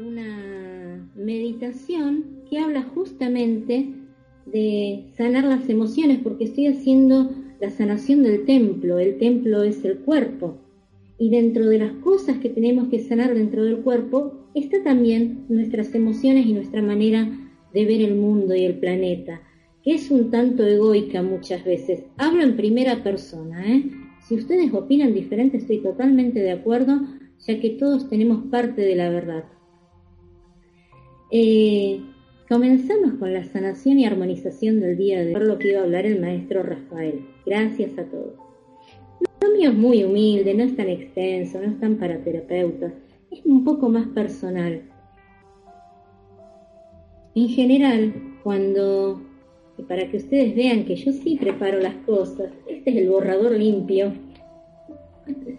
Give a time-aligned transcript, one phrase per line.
[0.00, 3.94] una meditación que habla justamente
[4.46, 7.30] de sanar las emociones, porque estoy haciendo
[7.60, 8.98] la sanación del templo.
[8.98, 10.58] El templo es el cuerpo.
[11.18, 15.94] Y dentro de las cosas que tenemos que sanar dentro del cuerpo está también nuestras
[15.94, 17.28] emociones y nuestra manera
[17.74, 19.42] de ver el mundo y el planeta,
[19.82, 22.04] que es un tanto egoica muchas veces.
[22.16, 23.90] Hablo en primera persona, ¿eh?
[24.26, 27.00] Si ustedes opinan diferente, estoy totalmente de acuerdo,
[27.46, 29.44] ya que todos tenemos parte de la verdad.
[31.30, 32.00] Eh,
[32.48, 36.06] comenzamos con la sanación y armonización del día de hoy, lo que iba a hablar
[36.06, 37.26] el maestro Rafael.
[37.44, 38.34] Gracias a todos.
[39.40, 42.92] Lo mío es muy humilde, no es tan extenso, no es tan para terapeutas,
[43.30, 44.82] es un poco más personal.
[47.34, 49.20] En general, cuando
[49.78, 52.52] y para que ustedes vean que yo sí preparo las cosas.
[52.66, 54.12] Este es el borrador limpio.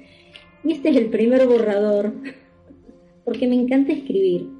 [0.61, 2.11] Y este es el primer borrador,
[3.23, 4.58] porque me encanta escribir.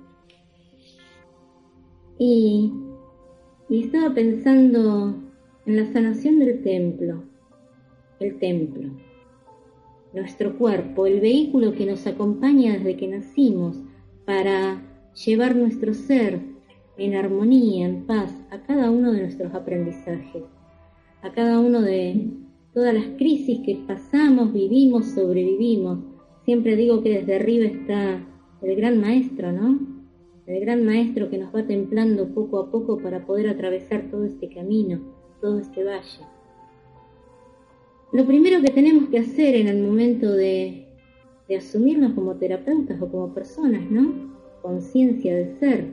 [2.22, 2.73] Y,
[3.70, 5.16] estaba pensando
[5.66, 7.23] en la sanación del templo,
[8.20, 8.89] el templo,
[10.14, 13.78] nuestro cuerpo, el vehículo que nos acompaña desde que nacimos
[14.25, 14.81] para
[15.25, 16.42] llevar nuestro ser
[16.97, 20.44] en armonía, en paz, a cada uno de nuestros aprendizajes,
[21.22, 22.31] a cada uno de
[22.73, 26.00] todas las crisis que pasamos, vivimos, sobrevivimos.
[26.44, 28.25] Siempre digo que desde arriba está
[28.62, 29.89] el gran maestro, ¿no?
[30.50, 34.50] El gran maestro que nos va templando poco a poco para poder atravesar todo este
[34.50, 35.00] camino,
[35.41, 36.25] todo este valle.
[38.11, 40.88] Lo primero que tenemos que hacer en el momento de,
[41.47, 44.33] de asumirnos como terapeutas o como personas, ¿no?
[44.64, 45.86] Conciencia de ser,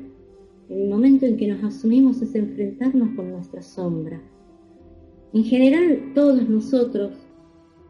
[0.70, 4.22] el momento en que nos asumimos es enfrentarnos con nuestra sombra.
[5.34, 7.12] En general, todos nosotros,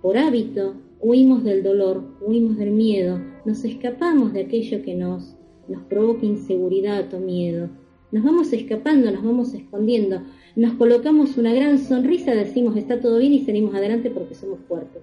[0.03, 5.36] por hábito, huimos del dolor, huimos del miedo, nos escapamos de aquello que nos,
[5.69, 7.69] nos provoca inseguridad o miedo.
[8.13, 10.23] Nos vamos escapando, nos vamos escondiendo,
[10.55, 15.03] nos colocamos una gran sonrisa, decimos está todo bien y salimos adelante porque somos fuertes.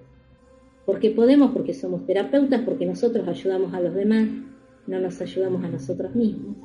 [0.86, 4.28] Porque podemos, porque somos terapeutas, porque nosotros ayudamos a los demás,
[4.86, 6.56] no nos ayudamos a nosotros mismos.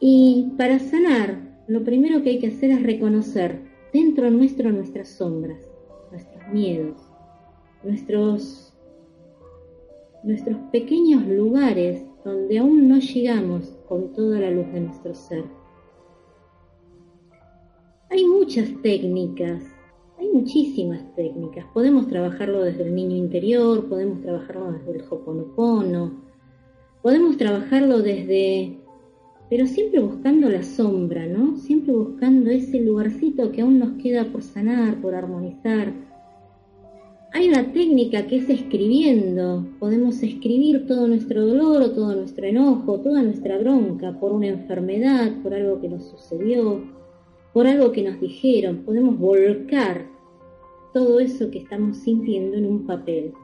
[0.00, 3.60] Y para sanar, lo primero que hay que hacer es reconocer
[3.92, 5.58] dentro nuestro nuestras sombras,
[6.10, 6.96] nuestros miedos,
[7.82, 8.65] nuestros,
[10.26, 15.44] nuestros pequeños lugares donde aún no llegamos con toda la luz de nuestro ser.
[18.10, 19.62] Hay muchas técnicas,
[20.18, 21.64] hay muchísimas técnicas.
[21.72, 26.20] Podemos trabajarlo desde el niño interior, podemos trabajarlo desde el hoponopono,
[27.02, 28.80] podemos trabajarlo desde
[29.48, 31.56] pero siempre buscando la sombra, ¿no?
[31.56, 35.92] Siempre buscando ese lugarcito que aún nos queda por sanar, por armonizar.
[37.36, 39.66] Hay una técnica que es escribiendo.
[39.78, 45.52] Podemos escribir todo nuestro dolor todo nuestro enojo, toda nuestra bronca por una enfermedad, por
[45.52, 46.80] algo que nos sucedió,
[47.52, 48.84] por algo que nos dijeron.
[48.86, 50.06] Podemos volcar
[50.94, 53.34] todo eso que estamos sintiendo en un papel.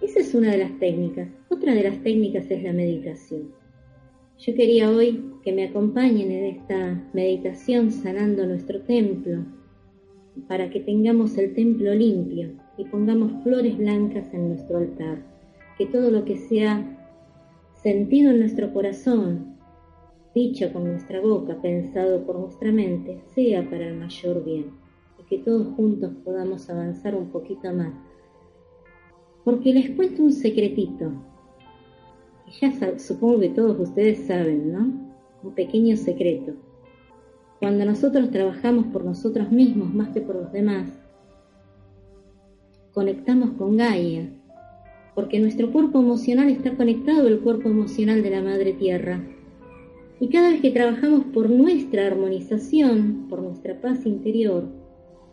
[0.00, 1.28] Esa es una de las técnicas.
[1.50, 3.52] Otra de las técnicas es la meditación.
[4.38, 9.44] Yo quería hoy que me acompañen en esta meditación sanando nuestro templo,
[10.48, 15.18] para que tengamos el templo limpio y pongamos flores blancas en nuestro altar,
[15.78, 16.84] que todo lo que sea
[17.82, 19.56] sentido en nuestro corazón,
[20.34, 24.66] dicho con nuestra boca, pensado por nuestra mente, sea para el mayor bien
[25.18, 27.94] y que todos juntos podamos avanzar un poquito más.
[29.44, 31.12] Porque les cuento un secretito,
[32.60, 35.08] ya supongo que todos ustedes saben, ¿no?
[35.42, 36.52] Un pequeño secreto.
[37.58, 40.90] Cuando nosotros trabajamos por nosotros mismos más que por los demás,
[42.92, 44.28] conectamos con Gaia,
[45.14, 49.22] porque nuestro cuerpo emocional está conectado al cuerpo emocional de la Madre Tierra.
[50.20, 54.64] Y cada vez que trabajamos por nuestra armonización, por nuestra paz interior,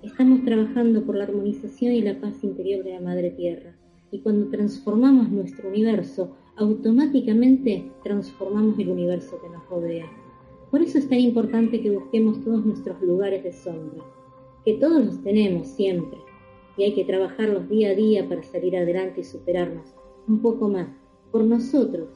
[0.01, 3.75] estamos trabajando por la armonización y la paz interior de la Madre Tierra.
[4.11, 10.05] Y cuando transformamos nuestro universo automáticamente transformamos el universo que nos rodea.
[10.73, 14.03] Por eso es tan importante que busquemos todos nuestros lugares de sombra,
[14.65, 16.17] que todos los tenemos siempre,
[16.75, 19.93] y hay que trabajarlos día a día para salir adelante y superarnos
[20.27, 20.87] un poco más
[21.31, 22.09] por nosotros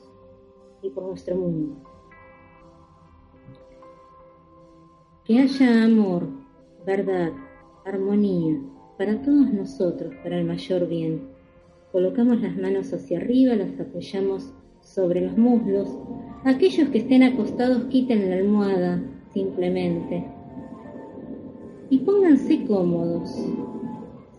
[0.81, 1.75] y por nuestro mundo.
[5.23, 6.23] Que haya amor,
[6.83, 7.33] verdad,
[7.85, 8.59] armonía
[8.97, 11.29] para todos nosotros, para el mayor bien
[11.91, 14.51] Colocamos las manos hacia arriba, las apoyamos
[14.81, 15.89] sobre los muslos.
[16.47, 19.01] Aquellos que estén acostados quiten la almohada
[19.33, 20.23] simplemente.
[21.89, 23.35] Y pónganse cómodos.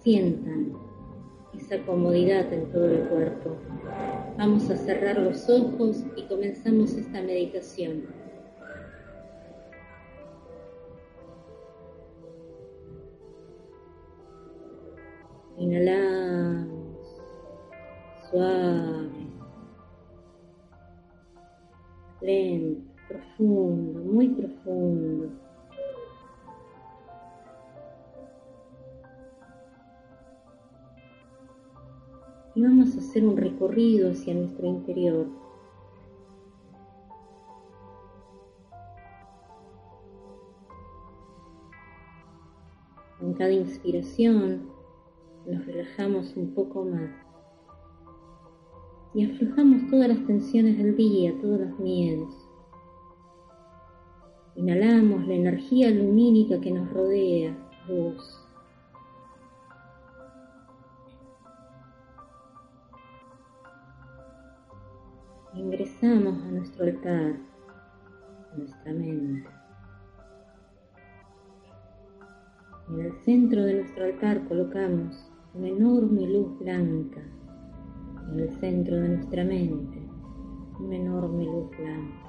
[0.03, 0.73] Sientan
[1.55, 3.57] esa comodidad en todo el cuerpo.
[4.39, 8.07] Vamos a cerrar los ojos y comenzamos esta meditación.
[15.59, 17.21] Inhalamos
[18.31, 19.18] suave,
[22.21, 25.31] lento, profundo, muy profundo.
[32.55, 35.27] Y vamos a hacer un recorrido hacia nuestro interior.
[43.21, 44.71] En cada inspiración
[45.47, 47.28] nos relajamos un poco más
[49.15, 52.35] y aflojamos todas las tensiones del día, todos los miedos.
[54.57, 57.57] Inhalamos la energía lumínica que nos rodea,
[57.89, 58.45] luz.
[65.55, 67.37] Ingresamos a nuestro altar,
[68.53, 69.49] a nuestra mente.
[72.91, 77.23] En el centro de nuestro altar colocamos una enorme luz blanca
[78.33, 79.99] en el centro de nuestra mente,
[80.81, 82.29] una enorme luz blanca.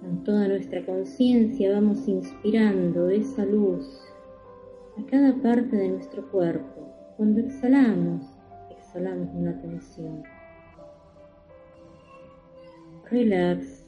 [0.00, 4.00] Con toda nuestra conciencia vamos inspirando esa luz
[4.96, 6.88] a cada parte de nuestro cuerpo.
[7.16, 8.24] Cuando exhalamos,
[8.70, 10.22] exhalamos una tensión.
[13.10, 13.84] Relax.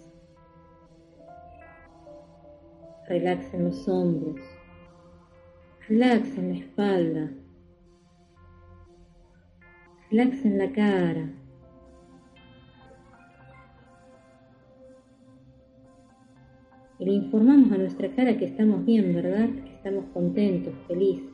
[3.09, 4.41] Relax en los hombros.
[5.89, 7.31] Relax en la espalda.
[10.11, 11.31] Relax en la cara.
[16.99, 19.49] Y le informamos a nuestra cara que estamos bien, ¿verdad?
[19.51, 21.32] Que estamos contentos, felices.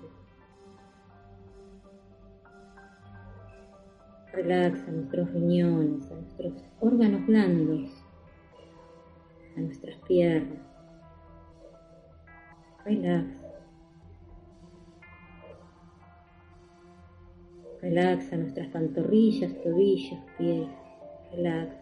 [4.39, 7.91] Relaxa nuestros riñones, a nuestros órganos blandos,
[9.57, 10.61] a nuestras piernas.
[12.85, 13.27] Relax.
[17.83, 20.69] Relaxa nuestras pantorrillas, tobillos, pies.
[21.33, 21.75] Relax.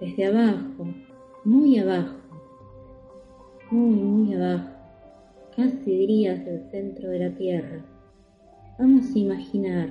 [0.00, 0.86] Desde abajo,
[1.44, 2.16] muy abajo,
[3.70, 4.75] muy, muy abajo
[5.56, 7.82] casi dirías el centro de la Tierra.
[8.78, 9.88] Vamos a imaginar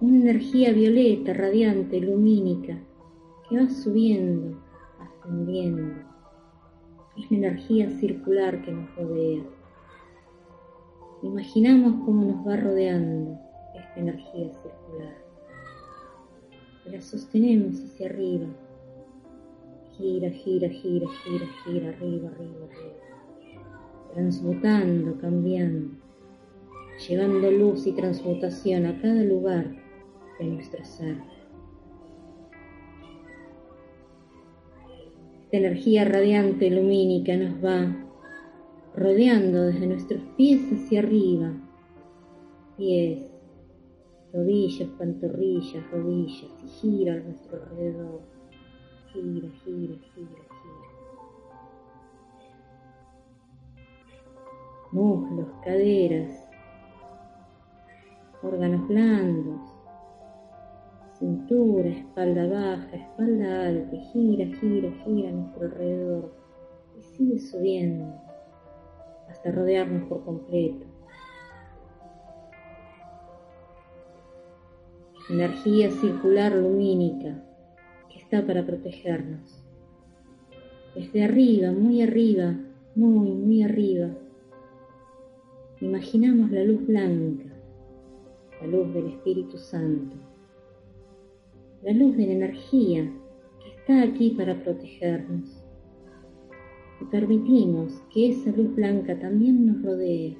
[0.00, 2.78] una energía violeta, radiante, lumínica,
[3.46, 4.58] que va subiendo,
[4.98, 6.02] ascendiendo.
[7.18, 9.42] Es la energía circular que nos rodea.
[11.22, 13.38] Imaginamos cómo nos va rodeando
[13.74, 15.14] esta energía circular.
[16.86, 18.46] La sostenemos hacia arriba.
[19.98, 23.07] Gira, gira, gira, gira, gira, arriba, arriba, arriba
[24.12, 25.90] transmutando, cambiando,
[27.08, 29.66] llevando luz y transmutación a cada lugar
[30.38, 31.16] de nuestro ser.
[35.44, 37.96] Esta energía radiante lumínica nos va
[38.94, 41.52] rodeando desde nuestros pies hacia arriba,
[42.76, 43.30] pies,
[44.32, 48.20] rodillas, pantorrillas, rodillas, y gira a nuestro alrededor,
[49.12, 50.47] gira, gira, gira.
[54.92, 56.48] Muslos, caderas,
[58.42, 59.60] órganos blandos,
[61.18, 66.32] cintura, espalda baja, espalda alta, gira, gira, gira a nuestro alrededor
[66.98, 68.14] y sigue subiendo
[69.28, 70.86] hasta rodearnos por completo.
[75.28, 77.42] Energía circular lumínica
[78.08, 79.62] que está para protegernos.
[80.94, 82.54] Desde arriba, muy arriba,
[82.94, 84.08] muy, muy arriba,
[85.80, 87.44] Imaginamos la luz blanca,
[88.60, 90.16] la luz del Espíritu Santo,
[91.82, 93.12] la luz de la energía
[93.62, 95.64] que está aquí para protegernos.
[97.00, 100.36] Y permitimos que esa luz blanca también nos rodee.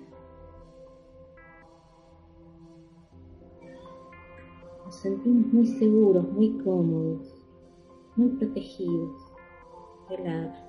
[4.84, 7.32] Nos sentimos muy seguros, muy cómodos,
[8.16, 9.14] muy protegidos.
[10.08, 10.67] Relax.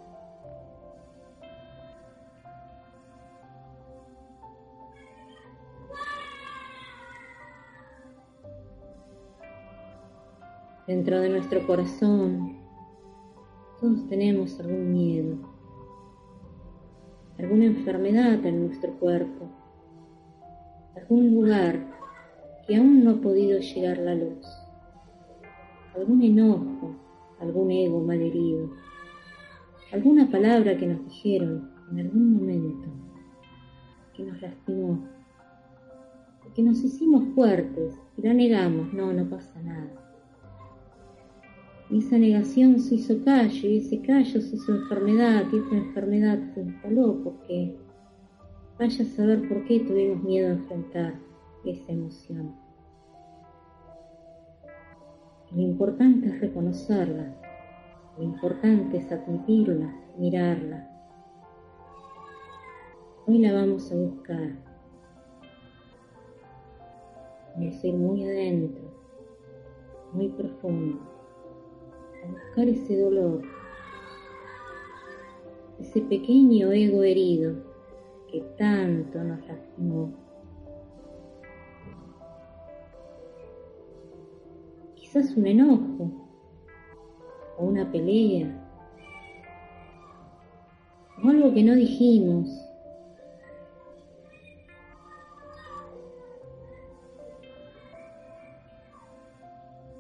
[10.90, 12.58] Dentro de nuestro corazón.
[13.80, 15.38] Todos tenemos algún miedo,
[17.38, 19.52] alguna enfermedad en nuestro cuerpo.
[20.96, 21.80] algún lugar
[22.66, 24.44] que aún no ha podido llegar la luz,
[25.96, 26.96] algún enojo,
[27.40, 28.72] algún ego malherido,
[29.94, 32.90] alguna palabra que nos dijeron en algún momento
[34.16, 35.08] que nos lastimó,
[36.56, 40.09] que nos hicimos fuertes y la negamos, no, no pasa nada.
[41.90, 46.40] Y esa negación se hizo callo y ese callo se hizo enfermedad y esa enfermedad
[46.54, 47.76] se instaló porque
[48.78, 51.16] vaya a saber por qué tuvimos miedo a enfrentar
[51.66, 52.56] esa emoción.
[55.52, 57.36] Lo importante es reconocerla,
[58.18, 60.88] lo importante es admitirla, mirarla.
[63.26, 64.52] Hoy la vamos a buscar.
[67.56, 68.84] Vamos muy adentro,
[70.14, 71.19] muy profundo,
[72.24, 73.42] a buscar ese dolor,
[75.80, 77.56] ese pequeño ego herido
[78.32, 80.14] que tanto nos lastimó.
[84.96, 86.12] Quizás un enojo
[87.58, 88.66] o una pelea
[91.24, 92.69] o algo que no dijimos.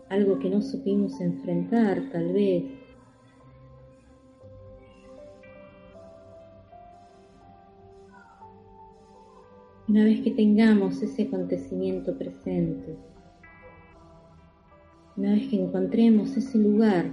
[0.09, 2.63] Algo que no supimos enfrentar tal vez.
[9.87, 12.95] Una vez que tengamos ese acontecimiento presente,
[15.15, 17.05] una vez que encontremos ese lugar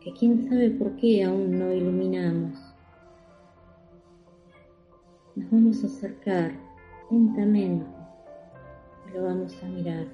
[0.00, 2.58] que quién sabe por qué aún no iluminamos,
[5.36, 6.52] nos vamos a acercar
[7.10, 7.97] lentamente
[9.12, 10.06] lo vamos a mirar.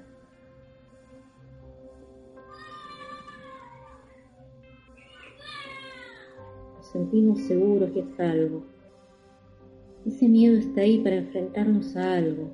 [6.77, 8.63] Nos sentimos seguros y a salvo.
[10.07, 12.51] Ese miedo está ahí para enfrentarnos a algo,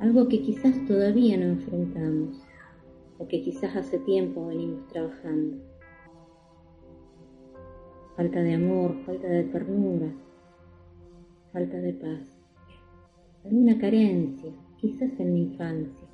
[0.00, 2.42] algo que quizás todavía no enfrentamos
[3.18, 5.58] o que quizás hace tiempo venimos trabajando.
[8.16, 10.12] Falta de amor, falta de ternura,
[11.52, 12.31] falta de paz,
[13.44, 16.08] alguna carencia, quizás en la infancia.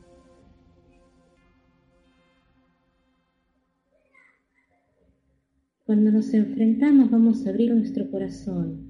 [5.85, 8.89] Cuando nos enfrentamos vamos a abrir nuestro corazón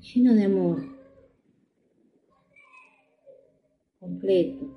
[0.00, 0.82] lleno de amor,
[4.00, 4.76] completo,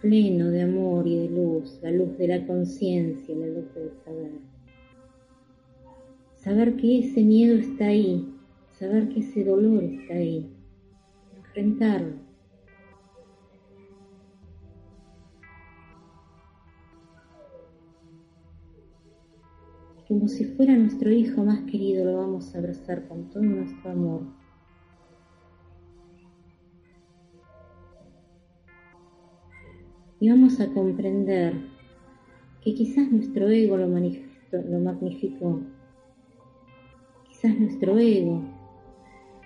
[0.00, 4.32] pleno de amor y de luz, la luz de la conciencia, la luz del saber.
[6.36, 8.31] Saber que ese miedo está ahí,
[8.82, 10.50] saber que ese dolor está ahí,
[11.36, 12.16] enfrentarlo.
[20.08, 24.22] Como si fuera nuestro hijo más querido, lo vamos a abrazar con todo nuestro amor
[30.18, 31.54] y vamos a comprender
[32.62, 35.60] que quizás nuestro ego lo, lo magnificó,
[37.28, 38.42] quizás nuestro ego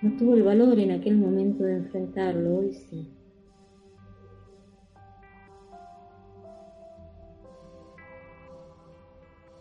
[0.07, 3.09] no tuvo el valor en aquel momento de enfrentarlo, hoy sí.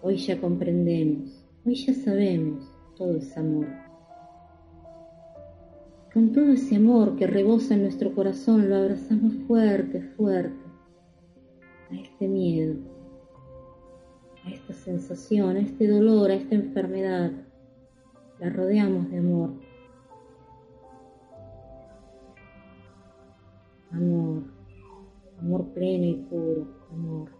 [0.03, 2.65] Hoy ya comprendemos, hoy ya sabemos,
[2.97, 3.67] todo es amor.
[6.15, 10.65] Con todo ese amor que rebosa en nuestro corazón, lo abrazamos fuerte, fuerte
[11.91, 12.77] a este miedo,
[14.45, 17.33] a esta sensación, a este dolor, a esta enfermedad.
[18.39, 19.66] La rodeamos de amor.
[23.97, 24.43] Amor,
[25.39, 27.31] amor pleno y puro, amor.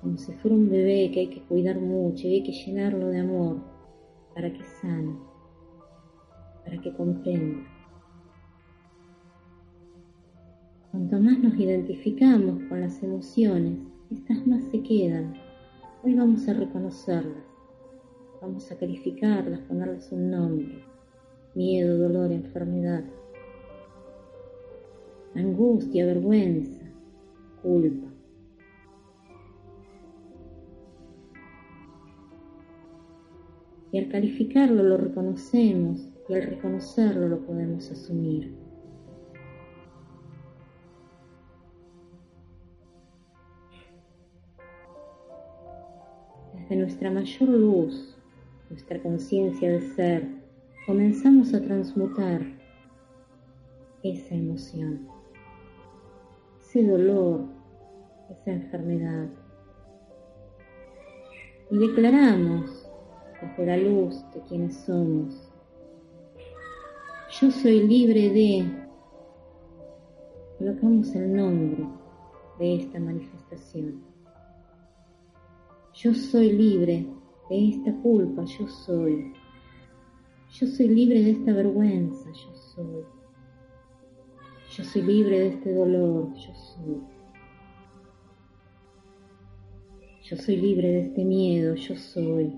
[0.00, 3.18] Como si fuera un bebé que hay que cuidar mucho y hay que llenarlo de
[3.18, 3.56] amor
[4.32, 5.18] para que sane,
[6.64, 7.66] para que comprenda.
[10.92, 13.76] Cuanto más nos identificamos con las emociones,
[14.12, 15.34] estas más se quedan.
[16.04, 17.42] Hoy vamos a reconocerlas,
[18.40, 20.93] vamos a calificarlas, ponerles un nombre.
[21.54, 23.04] Miedo, dolor, enfermedad,
[25.34, 26.82] angustia, vergüenza,
[27.62, 28.08] culpa.
[33.92, 38.64] Y al calificarlo lo reconocemos y al reconocerlo lo podemos asumir.
[46.68, 48.16] de nuestra mayor luz,
[48.70, 50.43] nuestra conciencia de ser,
[50.86, 52.42] comenzamos a transmutar
[54.02, 55.08] esa emoción,
[56.60, 57.46] ese dolor,
[58.30, 59.28] esa enfermedad.
[61.70, 62.88] y declaramos
[63.40, 65.50] desde la luz de quienes somos.
[67.40, 68.70] Yo soy libre de,
[70.58, 71.88] colocamos el nombre
[72.58, 74.04] de esta manifestación.
[75.94, 77.06] Yo soy libre
[77.48, 79.32] de esta culpa, yo soy.
[80.54, 83.04] Yo soy libre de esta vergüenza, yo soy.
[84.76, 87.00] Yo soy libre de este dolor, yo soy.
[90.22, 92.52] Yo soy libre de este miedo, yo soy.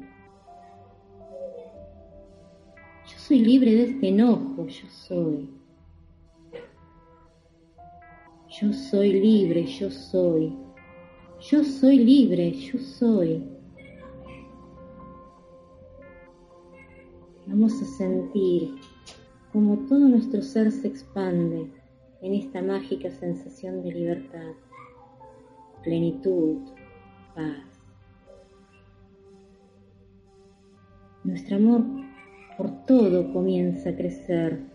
[3.06, 5.48] Yo soy libre de este enojo, yo soy.
[8.60, 10.54] Yo soy libre, yo soy.
[11.40, 13.55] Yo soy libre, yo soy.
[17.46, 18.74] Vamos a sentir
[19.52, 21.70] como todo nuestro ser se expande
[22.20, 24.52] en esta mágica sensación de libertad,
[25.84, 26.58] plenitud,
[27.36, 27.64] paz.
[31.22, 31.84] Nuestro amor
[32.56, 34.66] por todo comienza a crecer,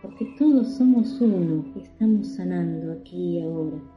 [0.00, 3.93] porque todos somos uno y estamos sanando aquí y ahora.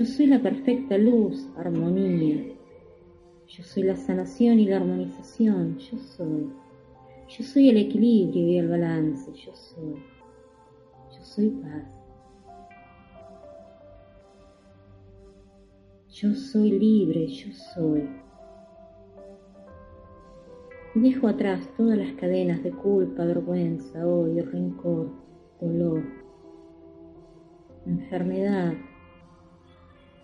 [0.00, 2.54] Yo soy la perfecta luz, armonía.
[3.46, 5.76] Yo soy la sanación y la armonización.
[5.76, 6.50] Yo soy.
[7.28, 9.30] Yo soy el equilibrio y el balance.
[9.34, 9.96] Yo soy.
[11.12, 11.84] Yo soy paz.
[16.08, 17.26] Yo soy libre.
[17.26, 18.08] Yo soy.
[20.94, 25.10] Dejo atrás todas las cadenas de culpa, vergüenza, odio, rencor,
[25.60, 26.02] dolor,
[27.84, 28.72] enfermedad,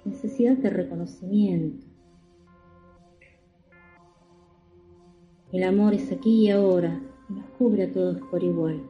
[0.07, 1.87] necesidad de reconocimiento.
[5.53, 8.83] El amor es aquí y ahora y nos cubre a todos por igual.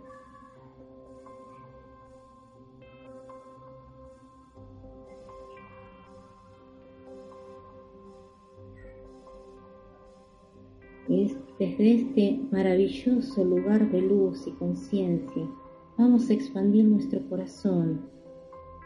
[11.08, 15.48] Es desde este maravilloso lugar de luz y conciencia
[15.96, 18.10] vamos a expandir nuestro corazón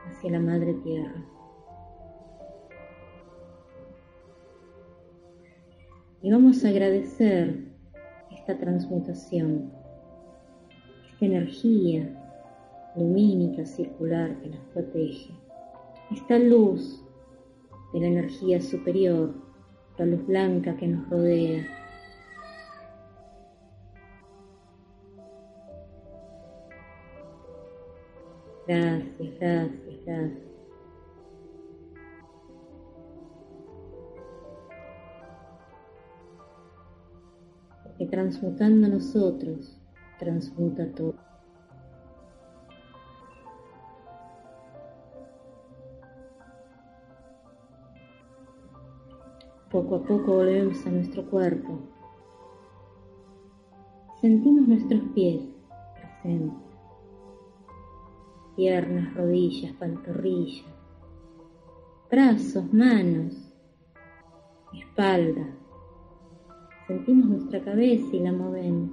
[0.06, 1.24] hacia la Madre Tierra.
[6.22, 7.64] Y vamos a agradecer
[8.30, 9.72] esta transmutación,
[11.10, 12.10] esta energía
[12.94, 15.32] lumínica circular que nos protege,
[16.10, 17.02] esta luz
[17.94, 19.32] de la energía superior,
[19.96, 21.66] la luz blanca que nos rodea.
[28.66, 29.70] Gracias, gracias,
[30.06, 30.49] gracias.
[38.30, 39.76] Transmutando nosotros,
[40.20, 41.16] transmuta todo.
[49.68, 51.80] Poco a poco volvemos a nuestro cuerpo.
[54.20, 55.42] Sentimos nuestros pies
[55.94, 56.58] presentes,
[58.54, 60.66] piernas, rodillas, pantorrillas,
[62.08, 63.52] brazos, manos,
[64.72, 65.59] espalda,
[66.90, 68.90] sentimos nuestra cabeza y la movemos.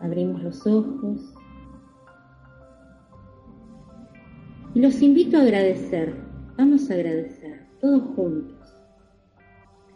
[0.00, 1.32] Abrimos los ojos
[4.74, 6.16] y los invito a agradecer.
[6.58, 8.76] Vamos a agradecer, todos juntos.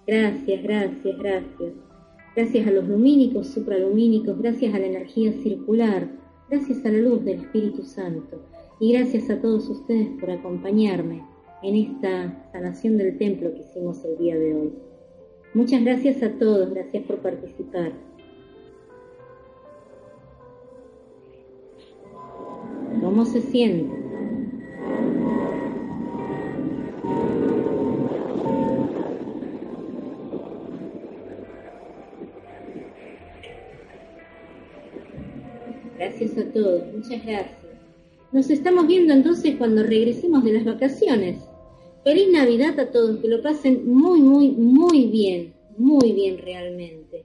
[0.06, 1.72] Gracias, gracias, gracias.
[2.36, 6.17] Gracias a los lumínicos, supralumínicos, gracias a la energía circular,
[6.50, 8.40] gracias a la luz del Espíritu Santo
[8.80, 11.24] y gracias a todos ustedes por acompañarme
[11.62, 14.72] en esta sanación del templo que hicimos el día de hoy.
[15.54, 17.92] Muchas gracias a todos, gracias por participar.
[23.00, 23.97] ¿Cómo se siente?
[36.18, 37.58] Gracias a todos, muchas gracias.
[38.32, 41.38] Nos estamos viendo entonces cuando regresemos de las vacaciones.
[42.02, 47.24] Feliz Navidad a todos, que lo pasen muy, muy, muy bien, muy bien realmente.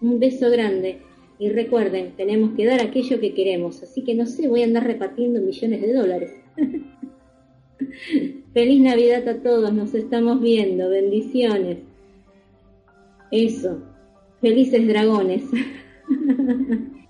[0.00, 1.02] Un beso grande
[1.38, 4.86] y recuerden, tenemos que dar aquello que queremos, así que no sé, voy a andar
[4.86, 6.32] repartiendo millones de dólares.
[8.54, 11.76] Feliz Navidad a todos, nos estamos viendo, bendiciones.
[13.30, 13.82] Eso,
[14.40, 15.42] felices dragones.